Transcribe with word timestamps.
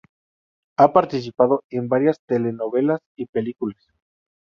Ha 0.79 0.93
participado 0.93 1.63
en 1.69 1.87
varias 1.87 2.17
telenovelas 2.27 3.01
y 3.15 3.27
películas. 3.27 3.85